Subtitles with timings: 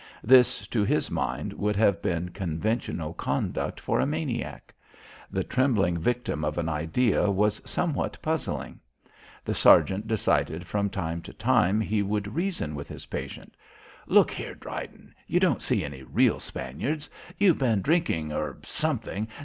[0.23, 4.73] This, to his mind, would have been conventional conduct for a maniac.
[5.29, 8.79] The trembling victim of an idea was somewhat puzzling.
[9.45, 13.55] The sergeant decided that from time to time he would reason with his patient.
[14.07, 17.07] "Look here, Dryden, you don't see any real Spaniards.
[17.37, 19.27] You've been drinking or something.